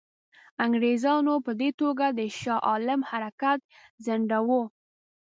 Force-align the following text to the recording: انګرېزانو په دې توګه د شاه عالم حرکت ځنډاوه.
انګرېزانو 0.65 1.33
په 1.45 1.51
دې 1.59 1.69
توګه 1.81 2.05
د 2.17 2.19
شاه 2.39 2.63
عالم 2.69 3.01
حرکت 3.09 3.59
ځنډاوه. 4.05 4.61